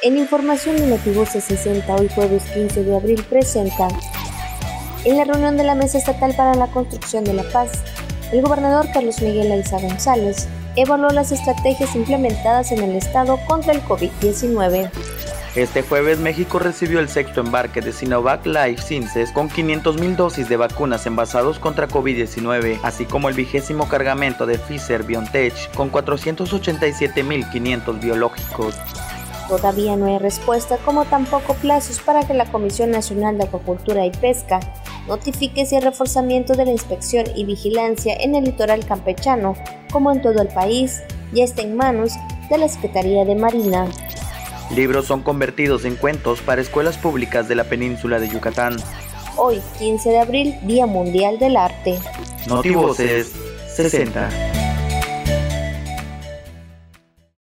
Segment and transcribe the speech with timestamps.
[0.00, 3.88] En información de Notivoz 60, hoy jueves 15 de abril, presenta
[5.04, 7.72] en la reunión de la Mesa Estatal para la Construcción de la Paz,
[8.32, 13.82] el gobernador Carlos Miguel Aiza González evaluó las estrategias implementadas en el Estado contra el
[13.82, 14.88] COVID-19.
[15.56, 20.56] Este jueves México recibió el sexto embarque de Sinovac Life Sciences con 500.000 dosis de
[20.56, 28.76] vacunas envasados contra COVID-19, así como el vigésimo cargamento de Pfizer BioNTech con 487.500 biológicos.
[29.48, 34.10] Todavía no hay respuesta, como tampoco plazos para que la Comisión Nacional de Acuacultura y
[34.10, 34.60] Pesca
[35.06, 39.54] notifique si el reforzamiento de la inspección y vigilancia en el litoral campechano,
[39.90, 41.00] como en todo el país,
[41.32, 42.12] ya está en manos
[42.50, 43.88] de la Secretaría de Marina.
[44.74, 48.76] Libros son convertidos en cuentos para escuelas públicas de la península de Yucatán.
[49.36, 51.98] Hoy, 15 de abril, Día Mundial del Arte.
[52.46, 53.32] Notivoces
[53.74, 54.28] 60.